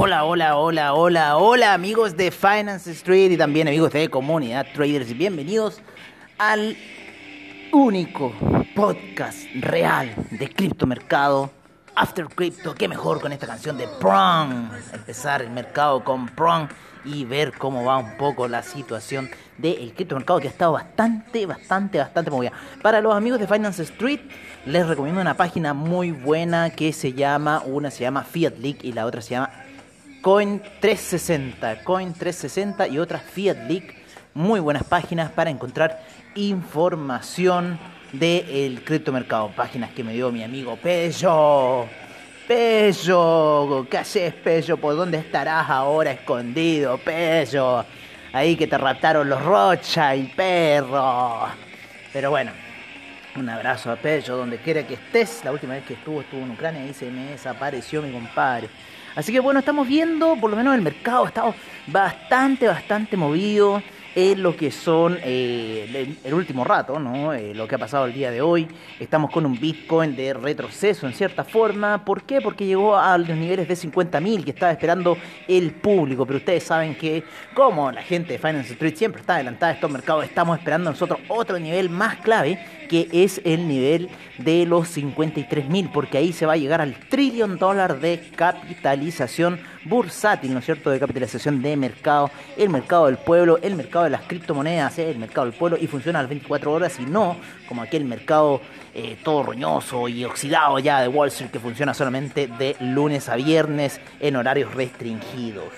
Hola, 0.00 0.22
hola, 0.22 0.56
hola, 0.56 0.94
hola, 0.94 1.36
hola 1.38 1.74
amigos 1.74 2.16
de 2.16 2.30
Finance 2.30 2.92
Street 2.92 3.32
y 3.32 3.36
también 3.36 3.66
amigos 3.66 3.90
de 3.90 4.08
Comunidad 4.08 4.64
Traders 4.72 5.12
bienvenidos 5.18 5.80
al 6.38 6.76
único 7.72 8.32
podcast 8.76 9.38
real 9.56 10.14
de 10.30 10.48
criptomercado 10.50 11.50
After 11.96 12.26
Crypto. 12.26 12.76
Qué 12.76 12.86
mejor 12.86 13.20
con 13.20 13.32
esta 13.32 13.48
canción 13.48 13.76
de 13.76 13.88
Prong. 13.98 14.70
Empezar 14.92 15.42
el 15.42 15.50
mercado 15.50 16.04
con 16.04 16.28
Prong 16.28 16.68
y 17.04 17.24
ver 17.24 17.52
cómo 17.58 17.84
va 17.84 17.98
un 17.98 18.16
poco 18.16 18.46
la 18.46 18.62
situación 18.62 19.28
del 19.56 19.92
criptomercado 19.94 20.38
que 20.38 20.46
ha 20.46 20.52
estado 20.52 20.74
bastante, 20.74 21.44
bastante, 21.44 21.98
bastante 21.98 22.30
movida. 22.30 22.52
Para 22.82 23.00
los 23.00 23.16
amigos 23.16 23.40
de 23.40 23.48
Finance 23.48 23.82
Street 23.82 24.20
les 24.64 24.86
recomiendo 24.86 25.20
una 25.20 25.34
página 25.34 25.74
muy 25.74 26.12
buena 26.12 26.70
que 26.70 26.92
se 26.92 27.14
llama, 27.14 27.64
una 27.66 27.90
se 27.90 28.04
llama 28.04 28.22
Fiat 28.22 28.58
League 28.58 28.78
y 28.82 28.92
la 28.92 29.04
otra 29.04 29.22
se 29.22 29.30
llama 29.30 29.50
Coin 30.20 30.60
360, 30.80 31.84
Coin 31.84 32.12
360 32.12 32.88
y 32.88 32.98
otras 32.98 33.22
Fiat 33.22 33.68
League, 33.68 33.94
muy 34.34 34.58
buenas 34.58 34.82
páginas 34.82 35.30
para 35.30 35.48
encontrar 35.48 36.02
información 36.34 37.78
del 38.12 38.82
criptomercado. 38.84 39.52
Páginas 39.54 39.90
que 39.92 40.02
me 40.02 40.12
dio 40.12 40.32
mi 40.32 40.42
amigo 40.42 40.76
Pello. 40.76 41.86
Pello, 42.48 43.86
¿qué 43.88 43.98
haces, 43.98 44.34
Pello? 44.34 44.76
¿Por 44.78 44.96
dónde 44.96 45.18
estarás 45.18 45.70
ahora 45.70 46.10
escondido, 46.10 46.98
Pello? 46.98 47.84
Ahí 48.32 48.56
que 48.56 48.66
te 48.66 48.76
raptaron 48.76 49.28
los 49.28 49.40
Rocha 49.42 50.16
y 50.16 50.24
perro. 50.28 51.46
Pero 52.12 52.30
bueno, 52.30 52.50
un 53.36 53.48
abrazo 53.48 53.92
a 53.92 53.96
Pello 53.96 54.36
donde 54.36 54.58
quiera 54.58 54.84
que 54.84 54.94
estés. 54.94 55.44
La 55.44 55.52
última 55.52 55.74
vez 55.74 55.84
que 55.84 55.94
estuvo, 55.94 56.22
estuvo 56.22 56.40
en 56.40 56.50
Ucrania 56.50 56.84
y 56.86 56.92
se 56.92 57.08
me 57.08 57.30
desapareció 57.30 58.02
mi 58.02 58.10
compadre. 58.10 58.68
Así 59.18 59.32
que 59.32 59.40
bueno, 59.40 59.58
estamos 59.58 59.88
viendo, 59.88 60.36
por 60.36 60.48
lo 60.48 60.56
menos 60.56 60.76
el 60.76 60.80
mercado 60.80 61.24
ha 61.24 61.26
estado 61.26 61.54
bastante, 61.88 62.68
bastante 62.68 63.16
movido 63.16 63.82
en 64.18 64.42
lo 64.42 64.56
que 64.56 64.72
son 64.72 65.16
eh, 65.22 66.16
el, 66.24 66.34
último 66.34 66.64
rato, 66.64 66.98
¿no? 66.98 67.32
Eh, 67.32 67.54
lo 67.54 67.68
que 67.68 67.76
ha 67.76 67.78
pasado 67.78 68.04
el 68.06 68.12
día 68.12 68.32
de 68.32 68.40
hoy. 68.40 68.66
Estamos 68.98 69.30
con 69.30 69.46
un 69.46 69.56
Bitcoin 69.60 70.16
de 70.16 70.34
retroceso 70.34 71.06
en 71.06 71.12
cierta 71.12 71.44
forma. 71.44 72.04
¿Por 72.04 72.24
qué? 72.24 72.40
Porque 72.40 72.66
llegó 72.66 72.96
a 72.96 73.16
los 73.16 73.28
niveles 73.28 73.68
de 73.68 73.74
50.000 73.74 74.42
que 74.42 74.50
estaba 74.50 74.72
esperando 74.72 75.16
el 75.46 75.70
público. 75.70 76.26
Pero 76.26 76.38
ustedes 76.38 76.64
saben 76.64 76.96
que, 76.96 77.22
como 77.54 77.92
la 77.92 78.02
gente 78.02 78.32
de 78.32 78.38
Finance 78.40 78.72
Street 78.72 78.96
siempre 78.96 79.20
está 79.20 79.36
adelantada 79.36 79.70
a 79.70 79.74
estos 79.76 79.90
mercados, 79.90 80.24
estamos 80.24 80.58
esperando 80.58 80.90
nosotros 80.90 81.20
otro 81.28 81.56
nivel 81.60 81.88
más 81.88 82.16
clave 82.16 82.58
que 82.88 83.08
es 83.12 83.40
el 83.44 83.68
nivel 83.68 84.08
de 84.38 84.66
los 84.66 84.96
53.000, 84.96 85.92
porque 85.92 86.18
ahí 86.18 86.32
se 86.32 86.46
va 86.46 86.54
a 86.54 86.56
llegar 86.56 86.80
al 86.80 86.94
trillón 87.08 87.58
dólar 87.58 88.00
de 88.00 88.20
capitalización 88.34 89.60
bursátil, 89.84 90.52
¿no 90.52 90.58
es 90.58 90.64
cierto?, 90.64 90.90
de 90.90 90.98
capitalización 90.98 91.62
de 91.62 91.76
mercado, 91.76 92.30
el 92.56 92.68
mercado 92.68 93.06
del 93.06 93.16
pueblo, 93.18 93.58
el 93.62 93.74
mercado 93.74 94.04
de 94.04 94.10
las 94.10 94.22
criptomonedas, 94.22 94.98
¿eh? 94.98 95.10
el 95.10 95.18
mercado 95.18 95.46
del 95.46 95.54
pueblo, 95.54 95.78
y 95.80 95.86
funciona 95.86 96.18
a 96.18 96.22
las 96.22 96.28
24 96.28 96.72
horas 96.72 96.98
y 97.00 97.06
no 97.06 97.36
como 97.68 97.82
aquel 97.82 98.04
mercado 98.04 98.60
eh, 98.94 99.16
todo 99.22 99.42
roñoso 99.42 100.08
y 100.08 100.24
oxidado 100.24 100.78
ya 100.78 101.00
de 101.00 101.08
Wall 101.08 101.28
Street 101.28 101.50
que 101.50 101.60
funciona 101.60 101.94
solamente 101.94 102.46
de 102.46 102.76
lunes 102.80 103.28
a 103.28 103.36
viernes 103.36 104.00
en 104.20 104.36
horarios 104.36 104.74
restringidos. 104.74 105.68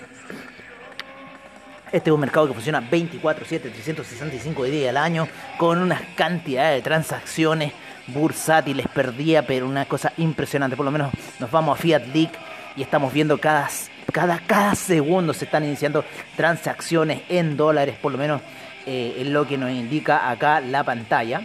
Este 1.91 2.09
es 2.09 2.13
un 2.13 2.21
mercado 2.21 2.47
que 2.47 2.53
funciona 2.53 2.81
24/7, 2.81 3.69
365 3.69 4.63
días 4.63 4.89
al 4.89 4.97
año, 4.97 5.27
con 5.57 5.79
una 5.79 6.01
cantidad 6.15 6.71
de 6.71 6.81
transacciones 6.81 7.73
bursátiles 8.07 8.87
perdida, 8.87 9.41
pero 9.41 9.67
una 9.67 9.85
cosa 9.85 10.13
impresionante. 10.17 10.77
Por 10.77 10.85
lo 10.85 10.91
menos 10.91 11.11
nos 11.39 11.51
vamos 11.51 11.77
a 11.77 11.81
Fiat 11.81 12.05
League 12.13 12.31
y 12.77 12.81
estamos 12.81 13.11
viendo 13.11 13.37
cada, 13.37 13.69
cada, 14.11 14.39
cada 14.39 14.75
segundo 14.75 15.33
se 15.33 15.45
están 15.45 15.63
iniciando 15.63 16.03
transacciones 16.35 17.21
en 17.29 17.57
dólares, 17.57 17.95
por 18.01 18.11
lo 18.11 18.17
menos 18.17 18.41
eh, 18.85 19.17
es 19.19 19.27
lo 19.27 19.47
que 19.47 19.57
nos 19.57 19.71
indica 19.71 20.29
acá 20.29 20.59
la 20.59 20.83
pantalla. 20.83 21.41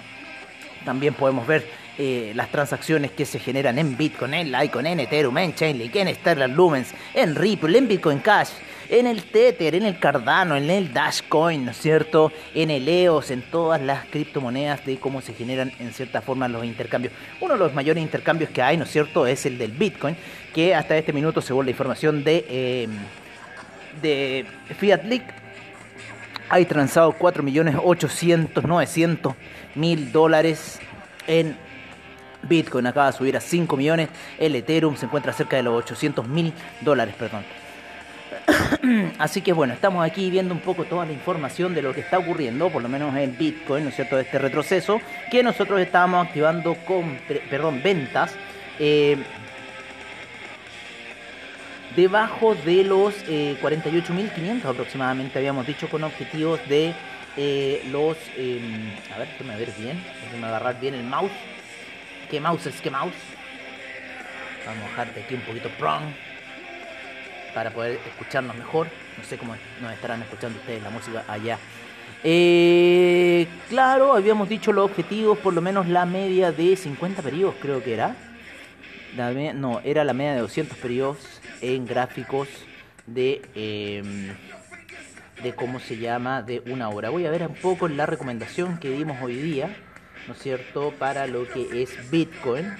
También 0.84 1.14
podemos 1.14 1.46
ver 1.46 1.68
eh, 1.98 2.32
las 2.34 2.50
transacciones 2.50 3.10
que 3.10 3.24
se 3.24 3.38
generan 3.38 3.78
en 3.78 3.96
Bitcoin, 3.96 4.34
en 4.34 4.52
Litecoin, 4.52 4.86
en 4.86 5.00
Ethereum, 5.00 5.38
en 5.38 5.54
Chainlink, 5.54 5.96
en 5.96 6.14
Sterling 6.14 6.54
Lumens, 6.54 6.94
en 7.14 7.34
Ripple, 7.34 7.78
en 7.78 7.88
Bitcoin 7.88 8.18
Cash, 8.18 8.50
en 8.88 9.06
el 9.06 9.24
Tether, 9.24 9.74
en 9.74 9.84
el 9.84 9.98
Cardano, 9.98 10.56
en 10.56 10.70
el 10.70 10.92
Dashcoin, 10.92 11.64
¿no 11.64 11.70
es 11.70 11.78
cierto? 11.78 12.32
En 12.54 12.70
el 12.70 12.88
EOS, 12.88 13.30
en 13.30 13.42
todas 13.42 13.80
las 13.80 14.04
criptomonedas 14.06 14.84
de 14.84 14.98
cómo 14.98 15.20
se 15.20 15.34
generan 15.34 15.72
en 15.78 15.92
cierta 15.92 16.20
forma 16.20 16.48
los 16.48 16.64
intercambios. 16.64 17.14
Uno 17.40 17.54
de 17.54 17.60
los 17.60 17.74
mayores 17.74 18.02
intercambios 18.02 18.50
que 18.50 18.62
hay, 18.62 18.76
¿no 18.76 18.84
es 18.84 18.90
cierto?, 18.90 19.26
es 19.26 19.46
el 19.46 19.58
del 19.58 19.72
Bitcoin, 19.72 20.16
que 20.54 20.74
hasta 20.74 20.96
este 20.96 21.12
minuto, 21.12 21.40
según 21.40 21.66
la 21.66 21.70
información 21.70 22.24
de, 22.24 22.84
em, 22.84 22.90
de 24.02 24.46
Fiat 24.78 25.04
League, 25.04 25.26
hay 26.48 26.64
transado 26.64 27.12
4.800.900.000 27.18 30.12
dólares 30.12 30.78
en 31.26 31.56
Bitcoin 32.48 32.86
acaba 32.86 33.10
de 33.10 33.12
subir 33.12 33.36
a 33.36 33.40
5 33.40 33.76
millones. 33.76 34.08
El 34.38 34.54
Ethereum 34.54 34.96
se 34.96 35.06
encuentra 35.06 35.32
cerca 35.32 35.56
de 35.56 35.62
los 35.62 35.74
800 35.74 36.26
mil 36.28 36.52
dólares, 36.80 37.14
perdón. 37.18 37.44
Así 39.18 39.40
que 39.40 39.52
bueno, 39.52 39.74
estamos 39.74 40.04
aquí 40.04 40.30
viendo 40.30 40.54
un 40.54 40.60
poco 40.60 40.84
toda 40.84 41.04
la 41.04 41.12
información 41.12 41.74
de 41.74 41.82
lo 41.82 41.94
que 41.94 42.00
está 42.00 42.18
ocurriendo, 42.18 42.70
por 42.70 42.82
lo 42.82 42.88
menos 42.88 43.14
en 43.16 43.36
Bitcoin, 43.36 43.84
¿no 43.84 43.90
es 43.90 43.96
cierto?, 43.96 44.16
de 44.16 44.22
este 44.22 44.38
retroceso, 44.38 45.00
que 45.30 45.42
nosotros 45.42 45.80
estábamos 45.80 46.26
activando 46.26 46.74
con, 46.86 47.18
perdón, 47.50 47.80
ventas 47.82 48.34
eh, 48.78 49.16
debajo 51.94 52.54
de 52.54 52.84
los 52.84 53.14
eh, 53.28 53.56
48.500 53.62 54.64
aproximadamente, 54.64 55.38
habíamos 55.38 55.66
dicho, 55.66 55.88
con 55.88 56.04
objetivos 56.04 56.60
de 56.68 56.94
eh, 57.36 57.82
los... 57.90 58.16
Em, 58.36 58.90
a 59.14 59.18
ver, 59.18 59.28
déjame 59.38 59.56
ver 59.58 59.70
bien, 59.78 60.02
déjame 60.24 60.46
agarrar 60.46 60.80
bien 60.80 60.94
el 60.94 61.04
mouse. 61.04 61.32
¿Qué 62.30 62.40
mouse 62.40 62.66
es 62.66 62.80
qué 62.80 62.90
mouse? 62.90 63.14
Vamos 64.66 64.84
a 64.84 64.88
bajarte 64.88 65.22
aquí 65.22 65.34
un 65.34 65.42
poquito 65.42 65.68
prong 65.78 66.25
para 67.56 67.70
poder 67.70 67.98
escucharnos 68.06 68.54
mejor. 68.54 68.86
No 69.16 69.24
sé 69.24 69.38
cómo 69.38 69.56
nos 69.80 69.92
estarán 69.94 70.20
escuchando 70.20 70.58
ustedes 70.58 70.82
la 70.82 70.90
música 70.90 71.24
allá. 71.26 71.58
Eh, 72.22 73.48
claro, 73.70 74.12
habíamos 74.12 74.50
dicho 74.50 74.74
los 74.74 74.84
objetivos, 74.84 75.38
por 75.38 75.54
lo 75.54 75.62
menos 75.62 75.88
la 75.88 76.04
media 76.04 76.52
de 76.52 76.76
50 76.76 77.22
periodos, 77.22 77.54
creo 77.58 77.82
que 77.82 77.94
era. 77.94 78.14
no, 79.54 79.80
era 79.84 80.04
la 80.04 80.12
media 80.12 80.34
de 80.34 80.40
200 80.40 80.76
periodos 80.76 81.16
en 81.62 81.86
gráficos 81.86 82.48
de, 83.06 83.40
em, 83.54 84.34
de 85.42 85.54
cómo 85.54 85.80
se 85.80 85.96
llama, 85.96 86.42
de 86.42 86.62
una 86.66 86.90
hora. 86.90 87.08
Voy 87.08 87.24
a 87.24 87.30
ver 87.30 87.46
un 87.46 87.54
poco 87.54 87.88
la 87.88 88.04
recomendación 88.04 88.76
que 88.78 88.90
dimos 88.90 89.16
hoy 89.22 89.36
día 89.36 89.74
¿no 90.26 90.34
es 90.34 90.40
cierto?, 90.40 90.92
para 90.98 91.26
lo 91.26 91.48
que 91.48 91.82
es 91.82 92.10
Bitcoin. 92.10 92.76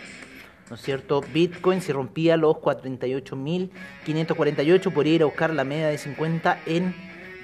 ¿No 0.68 0.74
es 0.74 0.82
cierto? 0.82 1.22
Bitcoin 1.32 1.80
se 1.80 1.92
rompía 1.92 2.36
los 2.36 2.56
48.548, 2.56 4.92
podría 4.92 5.14
ir 5.14 5.22
a 5.22 5.26
buscar 5.26 5.54
la 5.54 5.62
media 5.64 5.86
de 5.88 5.98
50 5.98 6.58
en 6.66 6.92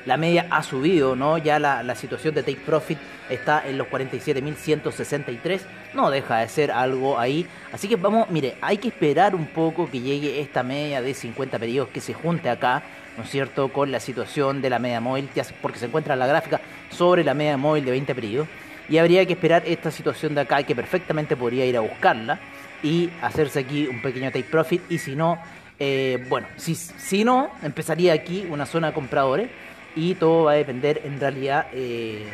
la 0.05 0.17
media 0.17 0.47
ha 0.51 0.63
subido, 0.63 1.15
¿no? 1.15 1.37
Ya 1.37 1.59
la, 1.59 1.95
situación 1.95 2.35
de 2.35 2.43
Take 2.43 2.61
Profit 2.65 2.99
está 3.29 3.67
en 3.67 3.77
los 3.77 3.87
47.163, 3.87 5.61
no 5.95 6.09
deja 6.09 6.39
de 6.39 6.47
ser 6.47 6.71
algo 6.71 7.17
ahí. 7.19 7.47
Así 7.71 7.87
que 7.87 7.95
vamos, 7.95 8.29
mire, 8.29 8.55
hay 8.61 8.77
que 8.77 8.89
esperar 8.89 9.33
un 9.35 9.47
poco 9.47 9.89
que 9.89 9.99
llegue 9.99 10.39
esta 10.39 10.63
media 10.63 11.01
de 11.01 11.13
50 11.13 11.57
periodos 11.57 11.89
que 11.89 12.01
se 12.01 12.13
junte 12.13 12.49
acá, 12.49 12.83
¿no 13.17 13.23
es 13.23 13.29
cierto?, 13.29 13.69
con 13.71 13.91
la 13.91 13.99
situación 13.99 14.61
de 14.61 14.69
la 14.69 14.79
media 14.79 14.99
móvil, 14.99 15.29
porque 15.61 15.79
se 15.79 15.85
encuentra 15.85 16.15
la 16.15 16.27
gráfica 16.27 16.61
sobre 16.89 17.23
la 17.23 17.33
media 17.33 17.57
móvil 17.57 17.85
de 17.85 17.91
20 17.91 18.13
periodos. 18.13 18.47
Y 18.87 18.97
habría 18.97 19.25
que 19.25 19.33
esperar 19.33 19.63
esta 19.65 19.89
situación 19.89 20.35
de 20.35 20.41
acá, 20.41 20.61
que 20.63 20.75
perfectamente 20.75 21.35
podría 21.35 21.65
ir 21.65 21.77
a 21.77 21.79
buscarla 21.79 22.39
y 22.83 23.09
hacerse 23.21 23.59
aquí 23.59 23.87
un 23.87 24.01
pequeño 24.01 24.31
take 24.31 24.43
profit. 24.43 24.81
Y 24.89 24.99
si 24.99 25.15
no, 25.15 25.39
eh, 25.79 26.23
bueno, 26.29 26.47
si, 26.55 26.75
si 26.75 27.23
no, 27.23 27.49
empezaría 27.63 28.13
aquí 28.13 28.45
una 28.49 28.65
zona 28.65 28.87
de 28.87 28.93
compradores 28.93 29.49
y 29.95 30.15
todo 30.15 30.45
va 30.45 30.51
a 30.51 30.55
depender 30.55 31.01
en 31.05 31.19
realidad 31.19 31.67
eh, 31.73 32.25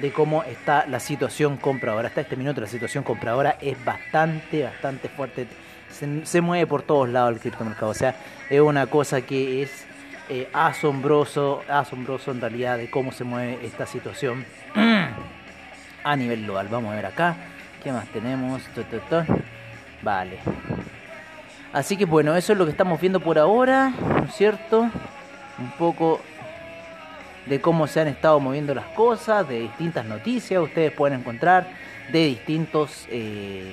de 0.00 0.12
cómo 0.12 0.42
está 0.44 0.86
la 0.86 1.00
situación 1.00 1.56
compradora. 1.56 2.08
Hasta 2.08 2.22
este 2.22 2.36
minuto 2.36 2.60
la 2.60 2.66
situación 2.66 3.04
compradora 3.04 3.56
es 3.60 3.82
bastante, 3.84 4.64
bastante 4.64 5.08
fuerte 5.08 5.46
se, 6.24 6.40
mueve 6.40 6.66
por 6.66 6.82
todos 6.82 7.08
lados 7.08 7.34
el 7.34 7.40
criptomercado. 7.40 7.90
O 7.90 7.94
sea, 7.94 8.14
es 8.48 8.60
una 8.60 8.86
cosa 8.86 9.22
que 9.22 9.62
es 9.62 9.84
eh, 10.28 10.48
asombroso, 10.52 11.62
asombroso 11.68 12.30
en 12.30 12.40
realidad 12.40 12.78
de 12.78 12.90
cómo 12.90 13.12
se 13.12 13.24
mueve 13.24 13.58
esta 13.62 13.86
situación 13.86 14.44
a 16.04 16.16
nivel 16.16 16.44
global. 16.44 16.68
Vamos 16.70 16.92
a 16.92 16.96
ver 16.96 17.06
acá. 17.06 17.36
¿Qué 17.82 17.92
más 17.92 18.06
tenemos? 18.08 18.62
Vale. 20.02 20.38
Así 21.72 21.96
que 21.96 22.04
bueno, 22.04 22.36
eso 22.36 22.52
es 22.52 22.58
lo 22.58 22.64
que 22.64 22.72
estamos 22.72 23.00
viendo 23.00 23.20
por 23.20 23.38
ahora, 23.38 23.90
¿no 23.90 24.24
es 24.24 24.34
cierto? 24.34 24.82
Un 24.82 25.70
poco 25.78 26.20
de 27.46 27.60
cómo 27.60 27.86
se 27.86 28.00
han 28.00 28.08
estado 28.08 28.38
moviendo 28.40 28.74
las 28.74 28.86
cosas, 28.86 29.48
de 29.48 29.60
distintas 29.60 30.04
noticias, 30.04 30.62
ustedes 30.62 30.92
pueden 30.92 31.20
encontrar 31.20 31.68
de 32.12 32.26
distintos, 32.26 33.06
eh, 33.10 33.72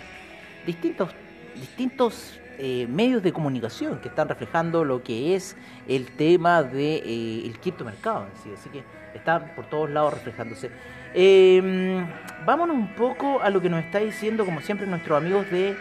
distintos, 0.65 1.09
distintos 1.55 2.39
eh, 2.59 2.87
medios 2.89 3.21
de 3.21 3.31
comunicación 3.31 3.99
que 3.99 4.07
están 4.07 4.27
reflejando 4.29 4.83
lo 4.83 5.03
que 5.03 5.35
es 5.35 5.55
el 5.87 6.07
tema 6.07 6.63
del 6.63 6.73
de, 6.73 6.95
eh, 6.97 7.45
el 7.45 7.59
criptomercado. 7.59 8.27
¿sí? 8.43 8.49
Así 8.53 8.69
que 8.69 8.83
está 9.13 9.55
por 9.55 9.65
todos 9.65 9.89
lados 9.89 10.13
reflejándose. 10.13 10.71
Em, 11.13 12.05
vámonos 12.45 12.75
un 12.75 12.93
poco 12.95 13.41
a 13.41 13.49
lo 13.49 13.61
que 13.61 13.69
nos 13.69 13.83
está 13.83 13.99
diciendo, 13.99 14.45
como 14.45 14.61
siempre, 14.61 14.85
nuestros 14.87 15.17
amigos 15.17 15.49
de 15.51 15.75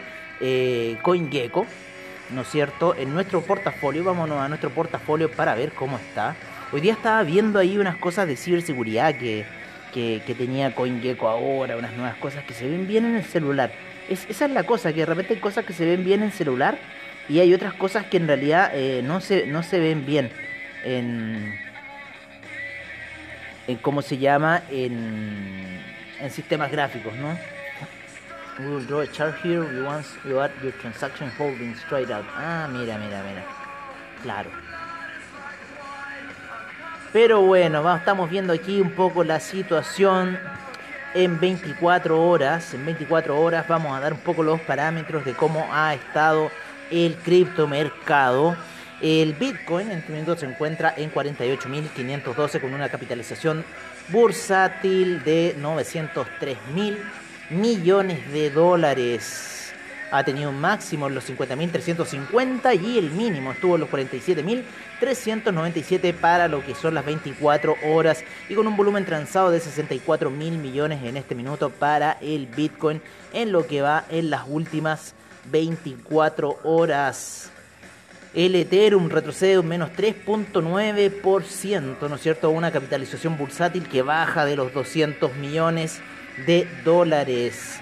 CoinGecko, 1.03 1.67
¿no 2.31 2.43
es 2.43 2.49
cierto? 2.49 2.95
En 2.95 3.13
nuestro 3.15 3.41
portafolio, 3.41 4.05
vámonos 4.05 4.39
a 4.39 4.49
nuestro 4.49 4.71
portafolio 4.71 5.31
para 5.31 5.55
ver 5.55 5.73
cómo 5.73 5.97
está. 5.97 6.37
Hoy 6.73 6.81
día 6.81 6.95
estaba 6.95 7.23
viendo 7.23 7.61
ahí 7.61 7.79
unas 7.79 7.97
cosas 7.97 8.27
de 8.27 8.37
ciberseguridad 8.37 9.15
que, 9.15 9.47
que, 9.95 10.35
tenía 10.37 10.75
CoinGecko 10.75 11.29
ahora, 11.29 11.77
unas 11.77 11.93
nuevas 11.93 12.17
cosas 12.17 12.45
que 12.45 12.55
se 12.55 12.69
ven 12.69 12.89
bien 12.89 13.05
en 13.05 13.15
el 13.15 13.25
celular. 13.25 13.71
esa 14.09 14.45
es 14.45 14.51
la 14.51 14.65
cosa, 14.65 14.93
que 14.93 15.01
de 15.01 15.07
repente 15.07 15.35
hay 15.35 15.41
cosas 15.41 15.65
que 15.65 15.73
se 15.73 15.87
ven 15.87 16.05
bien 16.05 16.21
en 16.21 16.27
el 16.27 16.33
celular 16.33 16.77
y 17.29 17.39
hay 17.39 17.55
otras 17.55 17.73
cosas 17.75 18.07
que 18.07 18.17
en 18.17 18.27
realidad 18.27 18.73
eh, 18.75 19.01
no, 19.05 19.21
se, 19.21 19.47
no 19.47 19.63
se 19.63 19.79
ven 19.79 20.05
bien 20.05 20.31
en, 20.85 21.55
en 23.69 23.77
cómo 23.77 24.03
se 24.03 24.19
llama, 24.19 24.63
en, 24.69 25.81
en 26.21 26.31
sistemas 26.31 26.71
gráficos, 26.73 27.15
¿no? 27.15 27.39
We 28.59 28.69
will 28.69 28.87
draw 28.87 29.01
a 29.03 29.07
chart 29.07 29.37
here 29.45 29.63
once 29.87 30.09
you 30.25 30.41
add 30.41 30.51
your 30.63 30.73
transaction 30.81 31.31
straight 31.77 32.11
out. 32.11 32.25
Ah, 32.35 32.67
mira, 32.73 32.99
mira, 32.99 33.23
mira. 33.23 33.45
Claro. 34.23 34.66
Pero 37.17 37.41
bueno, 37.41 37.97
estamos 37.97 38.29
viendo 38.29 38.53
aquí 38.53 38.79
un 38.79 38.91
poco 38.91 39.25
la 39.25 39.41
situación 39.41 40.39
en 41.15 41.41
24 41.41 42.23
horas. 42.23 42.75
En 42.75 42.85
24 42.85 43.41
horas 43.41 43.67
vamos 43.67 43.97
a 43.97 44.01
dar 44.01 44.13
un 44.13 44.19
poco 44.19 44.43
los 44.43 44.61
parámetros 44.61 45.25
de 45.25 45.33
cómo 45.33 45.67
ha 45.73 45.95
estado 45.95 46.51
el 46.91 47.15
criptomercado. 47.15 48.55
El 49.01 49.33
Bitcoin 49.33 49.91
en 49.93 50.01
este 50.01 50.13
momento 50.13 50.37
se 50.37 50.45
encuentra 50.45 50.93
en 50.95 51.11
48.512 51.11 52.61
con 52.61 52.75
una 52.75 52.91
capitalización 52.91 53.65
bursátil 54.11 55.25
de 55.25 55.57
903.000 55.59 56.99
millones 57.49 58.31
de 58.31 58.51
dólares 58.51 59.56
ha 60.11 60.25
tenido 60.25 60.51
un 60.51 60.61
máximo 60.61 61.07
en 61.07 61.15
los 61.15 61.27
50.350 61.29 62.83
y 62.83 62.99
el 62.99 63.11
mínimo 63.11 63.53
estuvo 63.53 63.75
en 63.75 63.83
los 63.83 63.91
47.397 63.91 66.15
para 66.15 66.49
lo 66.49 66.65
que 66.65 66.75
son 66.75 66.95
las 66.95 67.05
24 67.05 67.77
horas 67.85 68.25
y 68.49 68.55
con 68.55 68.67
un 68.67 68.75
volumen 68.77 69.05
transado 69.05 69.51
de 69.51 69.61
64 69.61 70.31
mil 70.31 70.57
millones 70.59 71.05
en 71.05 71.17
este 71.17 71.35
minuto 71.35 71.69
para 71.71 72.13
el 72.21 72.47
Bitcoin 72.47 73.03
en 73.33 73.51
lo 73.53 73.67
que 73.67 73.83
va 73.83 74.05
en 74.11 74.31
las 74.31 74.43
últimas 74.47 75.15
24 75.51 76.61
horas. 76.65 77.51
El 78.35 78.55
Ethereum 78.55 79.09
retrocede 79.09 79.59
un 79.59 79.67
menos 79.67 79.91
3.9%, 79.97 82.09
¿no 82.09 82.15
es 82.15 82.21
cierto? 82.21 82.51
Una 82.51 82.71
capitalización 82.71 83.37
bursátil 83.39 83.89
que 83.89 84.03
baja 84.03 84.45
de 84.45 84.57
los 84.57 84.75
200 84.75 85.35
millones 85.37 86.03
de 86.47 86.69
dólares 86.85 87.81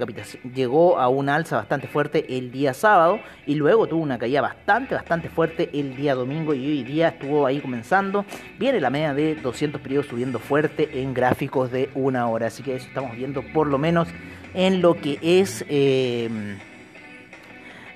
llegó 0.54 0.99
a 0.99 1.09
una 1.09 1.35
alza 1.35 1.56
bastante 1.56 1.88
fuerte 1.88 2.26
el 2.37 2.50
día 2.50 2.73
sábado 2.73 3.21
y 3.47 3.54
luego 3.54 3.87
tuvo 3.87 4.02
una 4.02 4.18
caída 4.18 4.40
bastante, 4.40 4.95
bastante 4.95 5.28
fuerte 5.28 5.71
el 5.73 5.97
día 5.97 6.14
domingo 6.14 6.54
y 6.54 6.66
hoy 6.66 6.85
día 6.85 7.09
estuvo 7.09 7.47
ahí 7.47 7.61
comenzando. 7.61 8.25
Viene 8.59 8.80
la 8.80 8.90
media 8.90 9.14
de 9.14 9.35
200 9.35 9.80
periodos 9.80 10.06
subiendo 10.06 10.38
fuerte 10.38 11.00
en 11.00 11.12
gráficos 11.14 11.71
de 11.71 11.90
una 11.95 12.28
hora, 12.28 12.47
así 12.47 12.62
que 12.62 12.76
eso 12.76 12.87
estamos 12.87 13.16
viendo 13.16 13.42
por 13.52 13.66
lo 13.66 13.78
menos 13.78 14.09
en 14.54 14.80
lo 14.80 14.95
que 14.95 15.18
es... 15.23 15.64
Eh, 15.68 16.56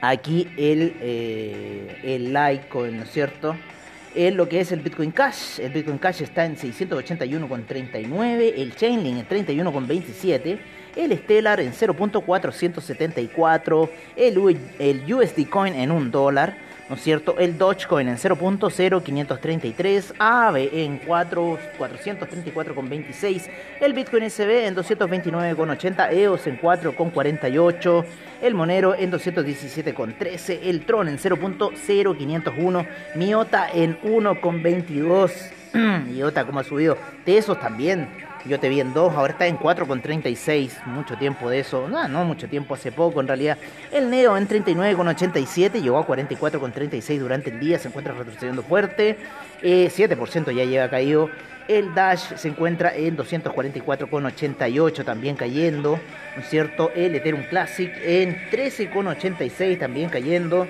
aquí 0.01 0.49
el, 0.57 0.95
eh, 1.01 2.01
el 2.03 2.33
Litecoin, 2.33 2.97
¿no 2.97 3.03
es 3.03 3.11
cierto? 3.11 3.55
En 4.15 4.37
lo 4.37 4.49
que 4.49 4.61
es 4.61 4.73
el 4.73 4.81
Bitcoin 4.81 5.13
Cash. 5.13 5.61
El 5.61 5.73
Bitcoin 5.73 5.99
Cash 5.99 6.23
está 6.23 6.45
en 6.45 6.57
681,39, 6.57 8.55
el 8.57 8.75
Chainlink 8.75 9.19
en 9.19 9.47
31,27 9.47 10.59
el 10.97 11.17
Stellar 11.19 11.61
en 11.61 11.73
0.474, 11.73 13.91
el, 14.17 14.59
el 14.79 15.15
USD 15.15 15.49
Coin 15.49 15.75
en 15.75 15.91
1 15.91 16.11
dólar, 16.11 16.71
¿no 16.91 16.97
es 16.97 17.03
cierto? 17.03 17.37
El 17.39 17.57
Dogecoin 17.57 18.09
en 18.09 18.17
0.0533, 18.17 20.15
AVE 20.19 20.85
en 20.85 20.99
4, 20.99 21.59
434,26, 21.79 23.49
el 23.81 23.93
Bitcoin 23.93 24.29
SB 24.29 24.67
en 24.67 24.75
229,80, 24.75 26.13
EOS 26.13 26.49
en 26.49 26.61
4,48, 26.61 28.05
el 28.43 28.55
Monero 28.55 28.97
en 28.97 29.13
217,13, 29.13 30.59
el 30.65 30.85
Tron 30.85 31.09
en 31.09 31.19
0.0501, 31.19 32.87
Miota 33.15 33.71
en 33.73 33.97
1,22. 34.03 35.33
Miota 36.09 36.45
como 36.45 36.59
ha 36.59 36.65
subido, 36.65 36.99
Tesos 37.25 37.61
también 37.61 38.09
Yo 38.47 38.59
te 38.59 38.69
vi 38.69 38.81
en 38.81 38.95
2, 38.95 39.15
ahora 39.15 39.33
está 39.33 39.47
en 39.47 39.59
4,36. 39.59 40.85
Mucho 40.87 41.17
tiempo 41.17 41.51
de 41.51 41.61
eso. 41.61 41.89
No, 41.89 42.09
no 42.09 42.25
mucho 42.25 42.49
tiempo, 42.49 42.75
hace 42.75 42.91
poco 42.91 43.21
en 43.21 43.29
realidad. 43.29 43.59
El 43.93 44.11
Neo 44.11 44.37
en 44.37 44.49
39,87. 44.49 45.83
Llegó 45.83 45.99
a 45.99 46.07
44,36 46.07 47.19
durante 47.19 47.51
el 47.51 47.61
día. 47.61 47.79
Se 47.79 47.89
encuentra 47.89 48.15
retrocediendo 48.15 48.63
fuerte. 48.63 49.19
7% 49.63 50.49
eh, 50.49 50.55
ya 50.55 50.65
lleva 50.65 50.89
caído. 50.89 51.29
El 51.71 51.95
Dash 51.95 52.35
se 52.35 52.49
encuentra 52.49 52.93
en 52.97 53.17
244,88 53.17 55.05
también 55.05 55.37
cayendo, 55.37 56.01
¿no 56.35 56.43
es 56.43 56.49
cierto? 56.49 56.91
El 56.97 57.15
Ethereum 57.15 57.45
Classic 57.45 57.93
en 58.03 58.37
13,86 58.51 59.79
también 59.79 60.09
cayendo. 60.09 60.67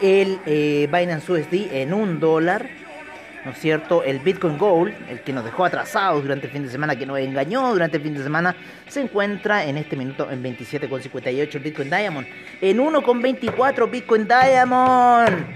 El 0.00 0.38
eh, 0.46 0.88
Binance 0.90 1.30
USD 1.30 1.72
en 1.72 1.92
1 1.92 2.18
dólar, 2.18 2.66
¿no 3.48 3.54
es 3.54 3.60
cierto? 3.60 4.04
El 4.04 4.18
Bitcoin 4.18 4.58
Gold, 4.58 4.92
el 5.08 5.22
que 5.22 5.32
nos 5.32 5.42
dejó 5.42 5.64
atrasados 5.64 6.22
durante 6.22 6.48
el 6.48 6.52
fin 6.52 6.64
de 6.64 6.68
semana, 6.68 6.96
que 6.96 7.06
nos 7.06 7.18
engañó 7.18 7.72
durante 7.72 7.96
el 7.96 8.02
fin 8.02 8.12
de 8.12 8.22
semana, 8.22 8.54
se 8.86 9.00
encuentra 9.00 9.64
en 9.64 9.78
este 9.78 9.96
minuto 9.96 10.30
en 10.30 10.42
27,58 10.42 11.54
el 11.54 11.62
Bitcoin 11.62 11.88
Diamond. 11.88 12.26
En 12.60 12.76
1,24 12.76 13.90
Bitcoin 13.90 14.28
Diamond 14.28 15.46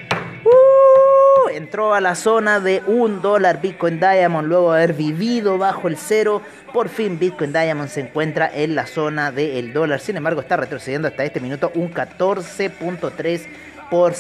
entró 1.53 1.93
a 1.95 2.01
la 2.01 2.15
zona 2.15 2.61
de 2.61 2.83
un 2.87 3.21
dólar 3.21 3.61
Bitcoin 3.61 4.01
Diamond 4.01 4.49
luego 4.49 4.73
de 4.73 4.79
haber 4.79 4.95
vivido 4.95 5.59
bajo 5.59 5.87
el 5.87 5.99
cero. 5.99 6.41
Por 6.73 6.89
fin 6.89 7.19
Bitcoin 7.19 7.53
Diamond 7.53 7.91
se 7.91 8.01
encuentra 8.01 8.51
en 8.55 8.75
la 8.75 8.87
zona 8.87 9.31
del 9.31 9.75
dólar. 9.75 10.01
Sin 10.01 10.17
embargo, 10.17 10.41
está 10.41 10.57
retrocediendo 10.57 11.09
hasta 11.09 11.25
este 11.25 11.41
minuto 11.41 11.71
un 11.75 11.93
14.3%. 11.93 13.47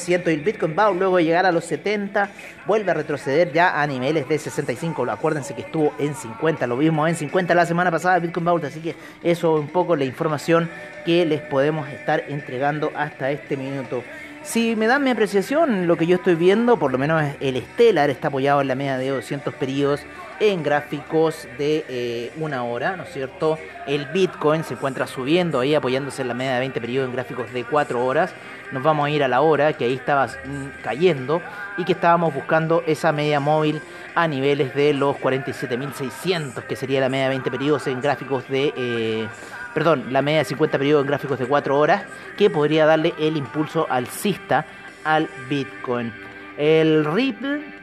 Y 0.06 0.12
el 0.12 0.40
Bitcoin 0.40 0.74
va 0.78 0.90
luego 0.90 1.16
de 1.16 1.24
llegar 1.24 1.46
a 1.46 1.52
los 1.52 1.64
70, 1.64 2.28
vuelve 2.66 2.90
a 2.90 2.94
retroceder 2.94 3.52
ya 3.52 3.80
a 3.80 3.86
niveles 3.86 4.28
de 4.28 4.38
65. 4.38 5.10
Acuérdense 5.10 5.54
que 5.54 5.62
estuvo 5.62 5.94
en 5.98 6.14
50, 6.14 6.66
lo 6.66 6.76
vimos 6.76 7.08
en 7.08 7.16
50 7.16 7.54
la 7.54 7.64
semana 7.64 7.90
pasada 7.90 8.18
Bitcoin 8.18 8.44
Bowl. 8.44 8.64
Así 8.64 8.80
que 8.80 8.94
eso 9.22 9.56
es 9.56 9.60
un 9.62 9.68
poco 9.68 9.96
la 9.96 10.04
información 10.04 10.68
que 11.06 11.24
les 11.24 11.40
podemos 11.40 11.88
estar 11.88 12.24
entregando 12.28 12.92
hasta 12.94 13.30
este 13.30 13.56
minuto. 13.56 14.02
Si 14.42 14.74
me 14.74 14.88
dan 14.88 15.04
mi 15.04 15.10
apreciación, 15.10 15.86
lo 15.86 15.96
que 15.96 16.06
yo 16.06 16.16
estoy 16.16 16.34
viendo, 16.34 16.76
por 16.76 16.90
lo 16.90 16.98
menos 16.98 17.22
el 17.40 17.62
Stellar 17.62 18.10
está 18.10 18.28
apoyado 18.28 18.60
en 18.60 18.68
la 18.68 18.74
media 18.74 18.98
de 18.98 19.08
200 19.08 19.54
periodos 19.54 20.00
en 20.42 20.64
gráficos 20.64 21.46
de 21.56 21.84
eh, 21.88 22.32
una 22.36 22.64
hora, 22.64 22.96
¿no 22.96 23.04
es 23.04 23.12
cierto? 23.12 23.58
El 23.86 24.06
Bitcoin 24.06 24.64
se 24.64 24.74
encuentra 24.74 25.06
subiendo 25.06 25.60
ahí, 25.60 25.76
apoyándose 25.76 26.22
en 26.22 26.28
la 26.28 26.34
media 26.34 26.54
de 26.54 26.58
20 26.58 26.80
periodos 26.80 27.08
en 27.08 27.14
gráficos 27.14 27.52
de 27.52 27.62
4 27.62 28.04
horas. 28.04 28.34
Nos 28.72 28.82
vamos 28.82 29.06
a 29.06 29.10
ir 29.10 29.22
a 29.22 29.28
la 29.28 29.40
hora, 29.40 29.72
que 29.74 29.84
ahí 29.84 29.94
estaba 29.94 30.26
mm, 30.26 30.82
cayendo 30.82 31.40
y 31.78 31.84
que 31.84 31.92
estábamos 31.92 32.34
buscando 32.34 32.82
esa 32.88 33.12
media 33.12 33.38
móvil 33.38 33.80
a 34.16 34.26
niveles 34.26 34.74
de 34.74 34.92
los 34.94 35.16
47.600, 35.18 36.64
que 36.64 36.74
sería 36.74 37.00
la 37.00 37.08
media 37.08 37.24
de 37.24 37.30
20 37.30 37.50
periodos 37.50 37.86
en 37.86 38.00
gráficos 38.00 38.48
de... 38.48 38.74
Eh, 38.76 39.28
perdón, 39.74 40.06
la 40.10 40.22
media 40.22 40.40
de 40.40 40.46
50 40.46 40.76
periodos 40.76 41.04
en 41.04 41.08
gráficos 41.08 41.38
de 41.38 41.46
4 41.46 41.78
horas, 41.78 42.02
que 42.36 42.50
podría 42.50 42.84
darle 42.84 43.14
el 43.20 43.36
impulso 43.36 43.86
alcista 43.88 44.66
al 45.04 45.28
Bitcoin. 45.48 46.12
El 46.58 47.04
Ripple, 47.04 47.81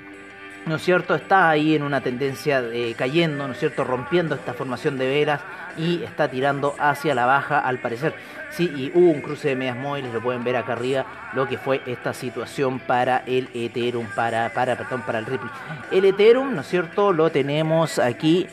¿no 0.69 0.75
es 0.75 0.83
cierto?, 0.83 1.15
está 1.15 1.49
ahí 1.49 1.75
en 1.75 1.83
una 1.83 1.99
tendencia 2.01 2.61
de 2.61 2.95
cayendo, 2.97 3.47
¿no 3.47 3.53
es 3.53 3.59
cierto?, 3.59 3.83
rompiendo 3.83 4.35
esta 4.35 4.53
formación 4.53 4.97
de 4.97 5.07
velas 5.07 5.41
y 5.77 6.03
está 6.03 6.29
tirando 6.29 6.75
hacia 6.79 7.15
la 7.15 7.25
baja 7.25 7.59
al 7.59 7.79
parecer. 7.79 8.13
Sí, 8.51 8.71
y 8.75 8.91
hubo 8.93 9.11
un 9.11 9.21
cruce 9.21 9.49
de 9.49 9.55
medias 9.55 9.77
móviles, 9.77 10.13
lo 10.13 10.21
pueden 10.21 10.43
ver 10.43 10.55
acá 10.55 10.73
arriba, 10.73 11.05
lo 11.33 11.47
que 11.47 11.57
fue 11.57 11.81
esta 11.85 12.13
situación 12.13 12.79
para 12.79 13.23
el 13.25 13.49
Ethereum, 13.53 14.07
para, 14.15 14.49
para, 14.53 14.77
perdón, 14.77 15.01
para 15.01 15.19
el 15.19 15.25
Ripple. 15.25 15.49
El 15.91 16.05
Ethereum, 16.05 16.55
¿no 16.55 16.61
es 16.61 16.67
cierto?, 16.67 17.11
lo 17.11 17.31
tenemos 17.31 17.99
aquí 17.99 18.47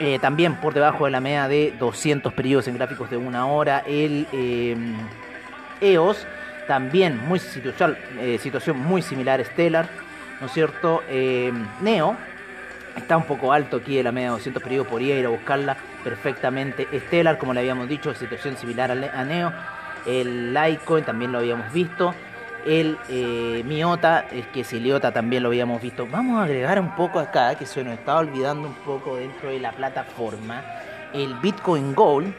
eh, 0.00 0.18
también 0.18 0.56
por 0.56 0.74
debajo 0.74 1.04
de 1.04 1.12
la 1.12 1.20
media 1.20 1.46
de 1.46 1.72
200 1.78 2.32
periodos 2.32 2.66
en 2.66 2.74
gráficos 2.74 3.10
de 3.10 3.16
una 3.16 3.46
hora. 3.46 3.84
El 3.86 4.26
EOS, 5.80 6.18
eh, 6.18 6.26
e 6.26 6.66
también 6.66 7.18
muy 7.26 7.38
situación, 7.38 7.96
eh, 8.18 8.38
situación 8.40 8.78
muy 8.78 9.02
similar 9.02 9.40
a 9.40 9.44
Stellar, 9.44 9.88
¿no 10.44 10.48
es 10.48 10.52
cierto? 10.52 11.02
Neo 11.80 12.18
está 12.94 13.16
un 13.16 13.24
poco 13.24 13.50
alto 13.50 13.78
aquí 13.78 13.96
de 13.96 14.02
la 14.02 14.12
media 14.12 14.28
de 14.28 14.32
200 14.32 14.62
periodos, 14.62 14.88
podría 14.88 15.18
ir 15.18 15.24
a 15.24 15.30
buscarla 15.30 15.74
perfectamente. 16.04 16.86
Stellar, 17.06 17.38
como 17.38 17.54
le 17.54 17.60
habíamos 17.60 17.88
dicho, 17.88 18.12
situación 18.12 18.54
similar 18.58 18.90
a 18.90 19.24
Neo. 19.24 19.50
El 20.04 20.52
Litecoin 20.52 21.02
también 21.02 21.32
lo 21.32 21.38
habíamos 21.38 21.72
visto 21.72 22.14
el 22.66 22.98
eh, 23.08 23.62
Miota, 23.64 24.26
es 24.30 24.46
que 24.48 24.64
Siliota 24.64 25.12
también 25.12 25.42
lo 25.42 25.48
habíamos 25.48 25.80
visto. 25.80 26.06
Vamos 26.06 26.38
a 26.38 26.44
agregar 26.44 26.78
un 26.78 26.94
poco 26.94 27.18
acá, 27.18 27.54
que 27.54 27.64
se 27.64 27.82
nos 27.82 27.94
estaba 27.94 28.20
olvidando 28.20 28.68
un 28.68 28.74
poco 28.74 29.16
dentro 29.16 29.48
de 29.48 29.60
la 29.60 29.72
plataforma, 29.72 30.62
el 31.14 31.34
Bitcoin 31.40 31.94
Gold, 31.94 32.34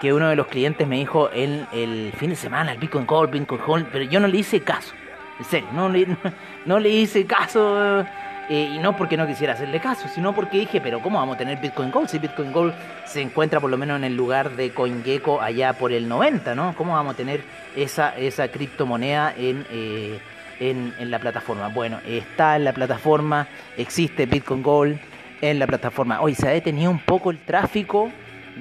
que 0.00 0.12
uno 0.12 0.28
de 0.28 0.36
los 0.36 0.48
clientes 0.48 0.86
me 0.86 0.96
dijo 0.96 1.30
el, 1.30 1.66
el 1.72 2.12
fin 2.18 2.30
de 2.30 2.36
semana, 2.36 2.72
el 2.72 2.78
Bitcoin 2.78 3.06
Gold, 3.06 3.30
Bitcoin 3.30 3.60
Gold, 3.66 3.88
pero 3.90 4.04
yo 4.04 4.20
no 4.20 4.26
le 4.26 4.36
hice 4.36 4.60
caso. 4.60 4.94
En 5.38 5.44
serio, 5.44 5.68
no 5.72 5.88
le, 5.88 6.06
no 6.66 6.78
le 6.78 6.88
hice 6.90 7.26
caso 7.26 8.04
eh, 8.48 8.72
y 8.74 8.78
no 8.78 8.96
porque 8.96 9.16
no 9.16 9.26
quisiera 9.26 9.54
hacerle 9.54 9.80
caso, 9.80 10.06
sino 10.08 10.34
porque 10.34 10.58
dije, 10.58 10.80
pero 10.80 11.00
¿cómo 11.00 11.18
vamos 11.18 11.36
a 11.36 11.38
tener 11.38 11.58
Bitcoin 11.58 11.90
Gold 11.90 12.08
si 12.08 12.18
Bitcoin 12.18 12.52
Gold 12.52 12.74
se 13.06 13.22
encuentra 13.22 13.60
por 13.60 13.70
lo 13.70 13.78
menos 13.78 13.96
en 13.96 14.04
el 14.04 14.16
lugar 14.16 14.50
de 14.56 14.70
CoinGecko 14.70 15.40
allá 15.40 15.72
por 15.72 15.92
el 15.92 16.08
90, 16.08 16.54
¿no? 16.54 16.74
¿Cómo 16.76 16.92
vamos 16.92 17.14
a 17.14 17.16
tener 17.16 17.42
esa, 17.74 18.16
esa 18.16 18.48
criptomoneda 18.48 19.34
en, 19.36 19.66
eh, 19.70 20.18
en, 20.60 20.94
en 20.98 21.10
la 21.10 21.18
plataforma? 21.18 21.68
Bueno, 21.68 22.00
está 22.06 22.56
en 22.56 22.64
la 22.64 22.74
plataforma, 22.74 23.48
existe 23.76 24.26
Bitcoin 24.26 24.62
Gold 24.62 24.98
en 25.40 25.58
la 25.58 25.66
plataforma. 25.66 26.20
Hoy 26.20 26.34
se 26.34 26.46
ha 26.46 26.52
detenido 26.52 26.90
un 26.90 27.00
poco 27.00 27.30
el 27.30 27.38
tráfico 27.38 28.10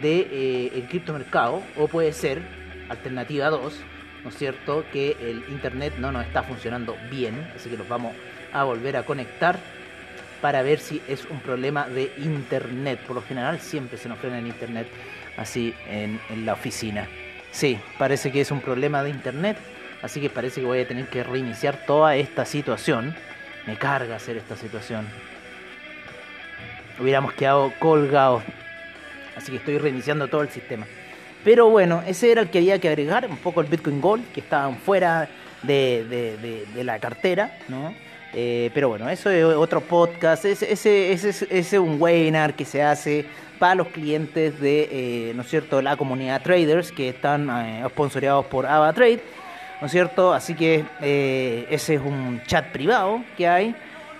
de 0.01 0.27
eh, 0.31 0.85
criptomercado, 0.89 1.61
o 1.77 1.87
puede 1.87 2.13
ser, 2.13 2.41
alternativa 2.89 3.49
2, 3.49 3.83
¿no 4.23 4.29
es 4.29 4.37
cierto? 4.37 4.85
Que 4.91 5.17
el 5.19 5.43
internet 5.49 5.95
no 5.97 6.11
nos 6.11 6.25
está 6.25 6.43
funcionando 6.43 6.95
bien, 7.09 7.47
así 7.55 7.69
que 7.69 7.77
nos 7.77 7.87
vamos 7.87 8.15
a 8.53 8.63
volver 8.63 8.97
a 8.97 9.03
conectar 9.03 9.57
para 10.41 10.61
ver 10.61 10.79
si 10.79 11.01
es 11.07 11.25
un 11.25 11.39
problema 11.39 11.87
de 11.87 12.11
internet. 12.17 12.99
Por 13.05 13.15
lo 13.15 13.21
general 13.21 13.59
siempre 13.59 13.97
se 13.97 14.09
nos 14.09 14.19
frena 14.19 14.39
el 14.39 14.47
internet 14.47 14.87
así 15.37 15.73
en, 15.87 16.19
la 16.45 16.53
oficina. 16.53 17.07
Sí, 17.51 17.79
parece 17.97 18.31
que 18.31 18.41
es 18.41 18.51
un 18.51 18.61
problema 18.61 19.03
de 19.03 19.09
internet, 19.09 19.57
así 20.01 20.19
que 20.19 20.29
parece 20.29 20.61
que 20.61 20.67
voy 20.67 20.79
a 20.79 20.87
tener 20.87 21.07
que 21.07 21.23
reiniciar 21.23 21.85
toda 21.85 22.15
esta 22.15 22.45
situación. 22.45 23.15
Me 23.65 23.77
carga 23.77 24.15
hacer 24.15 24.37
esta 24.37 24.55
situación. 24.55 25.07
Hubiéramos 26.99 27.33
quedado 27.33 27.71
colgados. 27.79 28.43
Así 29.35 29.51
que 29.51 29.57
estoy 29.57 29.77
reiniciando 29.77 30.27
todo 30.27 30.41
el 30.41 30.49
sistema. 30.49 30.85
Pero 31.43 31.69
bueno, 31.69 32.01
ese 32.07 32.31
era 32.31 32.41
el 32.41 32.49
que 32.49 32.59
había 32.59 32.79
que 32.79 32.87
agregar, 32.87 33.27
un 33.29 33.37
poco 33.37 33.61
el 33.61 33.67
Bitcoin 33.67 33.99
Gold, 33.99 34.31
que 34.31 34.39
estaban 34.39 34.77
fuera 34.77 35.27
de, 35.63 36.65
de, 36.73 36.83
la 36.83 36.99
cartera, 36.99 37.57
¿no? 37.67 37.93
Eh, 38.33 38.71
pero 38.73 38.89
bueno, 38.89 39.09
eso 39.09 39.29
es 39.29 39.43
otro 39.43 39.81
podcast. 39.81 40.45
Ese 40.45 41.13
es 41.13 41.73
un 41.73 42.01
webinar 42.01 42.55
que 42.55 42.65
se 42.65 42.81
hace 42.81 43.25
para 43.59 43.75
los 43.75 43.87
clientes 43.89 44.59
de, 44.59 44.89
eh, 44.91 45.33
¿no 45.35 45.43
es 45.43 45.49
cierto?, 45.49 45.81
la 45.81 45.95
comunidad 45.95 46.41
traders 46.41 46.91
que 46.91 47.09
están 47.09 47.49
eh, 47.49 47.83
sponsoreados 47.89 48.45
por 48.45 48.65
AvaTrade, 48.65 49.21
¿no 49.79 49.87
es 49.87 49.91
cierto? 49.91 50.33
Así 50.33 50.55
que 50.55 50.83
ese 51.69 51.95
es 51.95 52.01
un 52.01 52.41
chat 52.47 52.71
privado 52.71 53.23
que 53.37 53.47
hay. 53.47 53.75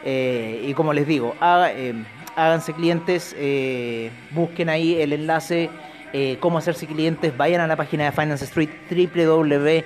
y 0.06 0.74
como 0.74 0.94
les 0.94 1.08
digo, 1.08 1.36
háganse 1.40 2.74
clientes, 2.74 3.36
busquen 4.32 4.70
ahí 4.70 5.02
el 5.02 5.14
enlace, 5.14 5.70
cómo 6.40 6.60
hacerse 6.60 6.86
clientes, 6.86 7.36
vayan 7.36 7.62
a 7.62 7.68
la 7.68 7.76
página 7.76 8.06
de 8.06 8.12
Finance 8.12 8.46
Street, 8.46 8.70
www 8.90 9.84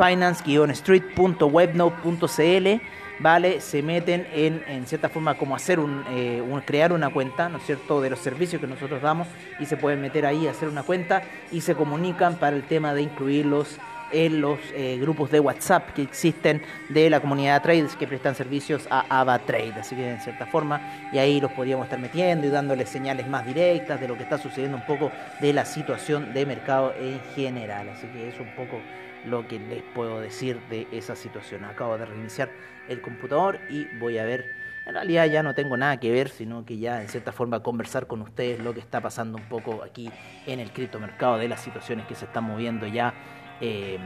finance-street.webnode.cl, 0.00 2.82
¿vale? 3.18 3.60
Se 3.60 3.82
meten 3.82 4.26
en, 4.32 4.64
en 4.66 4.86
cierta 4.86 5.10
forma 5.10 5.34
como 5.34 5.54
hacer 5.54 5.78
eh, 6.10 6.40
un, 6.40 6.62
crear 6.62 6.94
una 6.94 7.10
cuenta, 7.10 7.50
¿no 7.50 7.58
es 7.58 7.64
cierto?, 7.64 8.00
de 8.00 8.08
los 8.10 8.20
servicios 8.20 8.60
que 8.60 8.66
nosotros 8.66 9.02
damos 9.02 9.28
y 9.58 9.66
se 9.66 9.76
pueden 9.76 10.00
meter 10.00 10.24
ahí 10.24 10.46
hacer 10.46 10.68
una 10.68 10.82
cuenta 10.82 11.22
y 11.52 11.60
se 11.60 11.74
comunican 11.74 12.36
para 12.36 12.56
el 12.56 12.62
tema 12.62 12.94
de 12.94 13.02
incluirlos 13.02 13.76
en 14.12 14.40
los 14.40 14.58
eh, 14.74 14.98
grupos 15.00 15.30
de 15.30 15.40
WhatsApp 15.40 15.90
que 15.94 16.02
existen 16.02 16.62
de 16.88 17.10
la 17.10 17.20
comunidad 17.20 17.54
de 17.54 17.60
traders 17.60 17.96
que 17.96 18.06
prestan 18.06 18.34
servicios 18.34 18.86
a 18.90 19.20
AvaTrade. 19.20 19.74
Así 19.80 19.94
que 19.96 20.10
en 20.10 20.20
cierta 20.20 20.46
forma, 20.46 20.80
y 21.12 21.18
ahí 21.18 21.40
los 21.40 21.52
podríamos 21.52 21.84
estar 21.84 21.98
metiendo 21.98 22.46
y 22.46 22.50
dándoles 22.50 22.88
señales 22.88 23.28
más 23.28 23.46
directas 23.46 24.00
de 24.00 24.08
lo 24.08 24.16
que 24.16 24.22
está 24.22 24.38
sucediendo 24.38 24.76
un 24.76 24.86
poco 24.86 25.10
de 25.40 25.52
la 25.52 25.64
situación 25.64 26.32
de 26.34 26.46
mercado 26.46 26.94
en 26.98 27.20
general. 27.34 27.88
Así 27.90 28.06
que 28.08 28.28
es 28.28 28.38
un 28.40 28.54
poco 28.54 28.80
lo 29.24 29.46
que 29.46 29.58
les 29.58 29.82
puedo 29.82 30.20
decir 30.20 30.60
de 30.70 30.86
esa 30.92 31.16
situación. 31.16 31.64
Acabo 31.64 31.98
de 31.98 32.06
reiniciar 32.06 32.50
el 32.88 33.00
computador 33.00 33.60
y 33.68 33.84
voy 33.98 34.18
a 34.18 34.24
ver, 34.24 34.54
en 34.86 34.94
realidad 34.94 35.26
ya 35.26 35.42
no 35.42 35.54
tengo 35.54 35.76
nada 35.76 35.98
que 36.00 36.10
ver, 36.10 36.30
sino 36.30 36.64
que 36.64 36.78
ya 36.78 37.02
en 37.02 37.08
cierta 37.08 37.32
forma 37.32 37.60
conversar 37.62 38.06
con 38.06 38.22
ustedes 38.22 38.60
lo 38.60 38.74
que 38.74 38.80
está 38.80 39.00
pasando 39.00 39.38
un 39.38 39.44
poco 39.44 39.82
aquí 39.82 40.10
en 40.46 40.60
el 40.60 40.72
criptomercado, 40.72 41.38
de 41.38 41.48
las 41.48 41.60
situaciones 41.60 42.06
que 42.06 42.14
se 42.14 42.24
están 42.24 42.44
moviendo 42.44 42.86
ya 42.86 43.14
eh, 43.60 43.98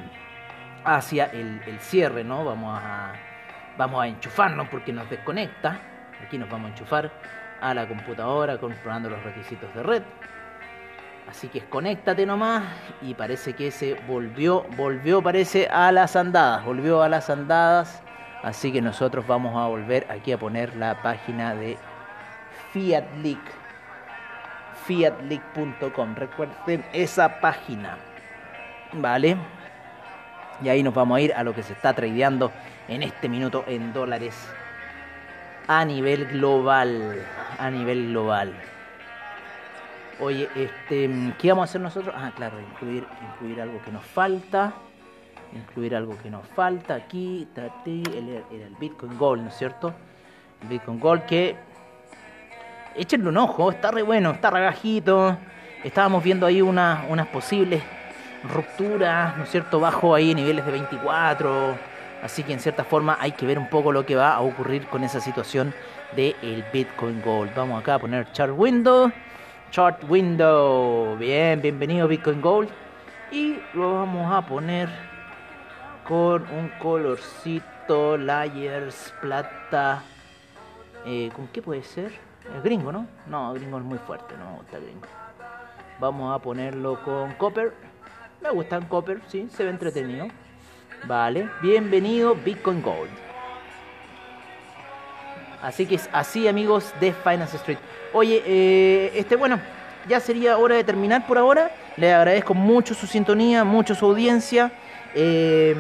hacia 0.85 1.27
el, 1.27 1.61
cierre, 1.81 2.25
¿no? 2.25 2.45
Vamos 2.45 2.79
a, 2.83 3.13
vamos 3.77 4.03
a 4.03 4.07
enchufarnos 4.07 4.69
porque 4.69 4.93
nos 4.93 5.09
desconecta. 5.09 5.79
Aquí 6.25 6.39
nos 6.39 6.49
vamos 6.49 6.67
a 6.67 6.71
enchufar 6.71 7.11
a 7.61 7.75
la 7.75 7.89
computadora 7.89 8.59
comprobando 8.59 9.11
los 9.11 9.23
requisitos 9.23 9.75
de 9.75 9.83
red. 9.83 10.03
Así 11.29 11.49
que 11.49 11.61
conéctate 11.63 12.27
nomás 12.27 12.65
y 13.01 13.15
parece 13.15 13.55
que 13.55 13.71
se 13.71 13.95
volvió, 14.07 14.65
volvió 14.77 15.23
parece 15.23 15.67
a 15.69 15.91
las 15.91 16.17
andadas, 16.17 16.65
volvió 16.65 17.03
a 17.03 17.09
las 17.09 17.31
andadas. 17.31 18.03
Así 18.43 18.71
que 18.71 18.83
nosotros 18.83 19.27
vamos 19.27 19.57
a 19.57 19.67
volver 19.69 20.07
aquí 20.11 20.33
a 20.33 20.39
poner 20.39 20.77
la 20.77 21.01
página 21.03 21.55
de 21.55 21.79
Fiat 22.73 23.05
Leak. 23.23 23.41
Fiatleak.com. 24.85 26.15
Recuerden 26.15 26.85
esa 26.93 27.41
página. 27.41 27.97
¿Vale? 28.97 29.37
Y 30.63 30.69
ahí 30.69 30.83
nos 30.83 30.95
vamos 30.95 31.19
a 31.19 31.21
ir 31.21 31.35
a 31.35 31.43
lo 31.43 31.55
que 31.55 31.63
se 31.63 31.73
está 31.73 31.93
tradeando 31.93 32.53
en 32.89 33.03
este 33.03 33.29
minuto 33.29 33.65
en 33.67 33.93
dólares 33.93 34.35
a 35.67 35.85
nivel 35.85 36.27
global. 36.27 37.25
A 37.59 37.71
nivel 37.71 38.11
global. 38.11 38.55
Oye, 40.21 40.49
este, 40.55 41.11
¿qué 41.39 41.49
vamos 41.51 41.63
a 41.63 41.71
hacer 41.71 41.81
nosotros? 41.81 42.15
Ah, 42.17 42.33
claro, 42.37 42.61
incluir, 42.61 43.05
incluir 43.33 43.61
algo 43.61 43.83
que 43.83 43.91
nos 43.91 44.05
falta. 44.05 44.73
Incluir 45.53 45.97
algo 45.97 46.17
que 46.19 46.31
nos 46.31 46.47
falta 46.49 46.95
aquí. 46.95 47.49
Era 47.57 47.73
el 47.87 48.77
Bitcoin 48.79 49.19
Gold, 49.19 49.43
¿no 49.43 49.49
es 49.49 49.57
cierto? 49.57 49.93
El 50.63 50.69
Bitcoin 50.69 51.01
Gold 51.01 51.25
que. 51.25 51.57
Échenle 52.95 53.29
un 53.29 53.37
ojo, 53.39 53.73
está 53.73 53.91
re 53.91 54.03
bueno, 54.03 54.31
está 54.31 54.51
re 54.51 54.65
bajito. 54.65 55.37
Estábamos 55.83 56.23
viendo 56.23 56.47
ahí 56.47 56.63
unas 56.63 57.27
posibles 57.33 57.83
rupturas, 58.53 59.37
¿no 59.37 59.45
es 59.45 59.51
cierto? 59.51 59.81
Bajo 59.81 60.15
ahí 60.15 60.35
niveles 60.35 60.65
de 60.65 60.73
24. 60.73 61.77
Así 62.23 62.43
que 62.43 62.53
en 62.53 62.61
cierta 62.61 62.85
forma 62.85 63.19
hay 63.21 63.33
que 63.33 63.47
ver 63.47 63.59
un 63.59 63.69
poco 63.69 63.93
lo 63.93 64.07
que 64.07 64.17
va 64.17 64.35
a 64.35 64.41
ocurrir 64.41 64.87
con 64.87 65.05
esa 65.05 65.21
situación 65.21 65.75
del 66.17 66.35
el 66.43 66.65
Bitcoin 66.73 67.21
Gold. 67.23 67.55
Vamos 67.55 67.81
acá 67.81 67.97
a 67.97 67.99
poner 67.99 68.31
chart 68.33 68.53
window. 68.57 69.11
Chart 69.71 70.05
Window. 70.09 71.17
Bien, 71.17 71.61
bienvenido 71.61 72.07
Bitcoin 72.07 72.41
Gold. 72.41 72.69
Y 73.33 73.59
lo 73.73 73.95
vamos 73.95 74.33
a 74.33 74.47
poner 74.47 74.89
con 76.07 76.43
un 76.43 76.69
colorcito, 76.81 78.17
layers, 78.17 79.13
plata. 79.21 80.03
Eh, 81.05 81.29
¿Con 81.35 81.49
qué 81.49 81.61
puede 81.61 81.83
ser? 81.83 82.13
Es 82.57 82.63
gringo, 82.63 82.93
¿no? 82.93 83.09
No, 83.27 83.53
gringo 83.55 83.79
es 83.79 83.85
muy 83.85 83.99
fuerte, 83.99 84.37
no 84.39 84.51
me 84.51 84.57
gusta 84.59 84.79
gringo. 84.79 85.07
Vamos 85.99 86.33
a 86.33 86.39
ponerlo 86.39 87.03
con 87.03 87.33
copper. 87.35 87.75
Me 88.45 88.51
gusta 88.51 88.77
el 88.77 88.87
copper, 88.89 89.21
sí, 89.29 89.49
se 89.57 89.65
ve 89.65 89.71
entretenido. 89.71 90.29
Vale, 91.07 91.49
bienvenido 91.63 92.35
Bitcoin 92.35 92.83
Gold. 92.83 93.09
Así 95.63 95.87
que 95.87 95.95
es 95.95 96.11
así 96.13 96.47
amigos 96.47 96.93
de 97.01 97.15
Finance 97.15 97.57
Street. 97.57 97.79
Oye, 98.13 98.43
eh, 98.45 99.13
este 99.15 99.37
bueno, 99.37 99.59
ya 100.11 100.21
sería 100.21 100.59
hora 100.59 100.77
de 100.77 100.85
terminar 100.85 101.27
por 101.27 101.39
ahora. 101.39 101.71
Le 101.97 102.13
agradezco 102.13 102.53
mucho 102.53 102.93
su 102.93 103.07
sintonía, 103.07 103.65
mucho 103.65 103.95
su 103.95 104.05
audiencia. 104.05 104.73
Eh, 105.15 105.75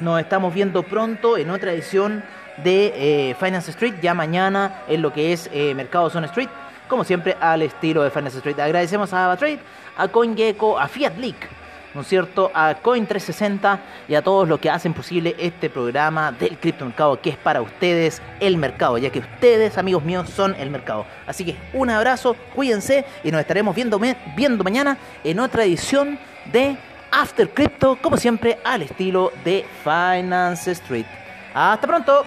nos 0.00 0.20
estamos 0.20 0.54
viendo 0.54 0.82
pronto 0.84 1.36
en 1.36 1.50
otra 1.50 1.72
edición 1.72 2.24
de 2.64 2.94
eh, 2.96 3.34
Finance 3.38 3.72
Street, 3.72 3.96
ya 4.00 4.14
mañana 4.14 4.84
en 4.88 5.02
lo 5.02 5.12
que 5.12 5.34
es 5.34 5.50
Mercado 5.74 6.08
Zone 6.08 6.28
Street, 6.28 6.48
como 6.88 7.04
siempre 7.04 7.36
al 7.40 7.62
estilo 7.62 8.02
de 8.02 8.10
Finance 8.10 8.38
Street. 8.38 8.58
Agradecemos 8.58 9.12
a 9.12 9.26
AvaTrade, 9.26 9.60
a 9.96 10.08
CoinGecko, 10.08 10.78
a 10.78 10.88
Fiat 10.88 11.16
Leak 11.16 11.58
¿no 11.94 12.02
es 12.02 12.08
cierto?, 12.08 12.50
a 12.54 12.74
Coin360 12.80 13.78
y 14.08 14.14
a 14.14 14.22
todos 14.22 14.48
los 14.48 14.60
que 14.60 14.70
hacen 14.70 14.94
posible 14.94 15.34
este 15.38 15.70
programa 15.70 16.32
del 16.32 16.58
criptomercado 16.58 17.20
que 17.20 17.30
es 17.30 17.36
para 17.36 17.60
ustedes 17.62 18.22
el 18.40 18.56
mercado, 18.56 18.98
ya 18.98 19.10
que 19.10 19.20
ustedes, 19.20 19.78
amigos 19.78 20.04
míos, 20.04 20.28
son 20.30 20.54
el 20.56 20.70
mercado. 20.70 21.06
Así 21.26 21.44
que 21.44 21.56
un 21.72 21.90
abrazo, 21.90 22.36
cuídense 22.54 23.04
y 23.24 23.30
nos 23.30 23.40
estaremos 23.40 23.74
viendo, 23.74 24.00
viendo 24.36 24.64
mañana 24.64 24.96
en 25.24 25.40
otra 25.40 25.64
edición 25.64 26.18
de 26.52 26.76
After 27.10 27.48
Crypto, 27.50 27.98
como 28.00 28.16
siempre, 28.16 28.58
al 28.64 28.82
estilo 28.82 29.32
de 29.44 29.64
Finance 29.82 30.70
Street. 30.72 31.06
Hasta 31.54 31.86
pronto. 31.86 32.24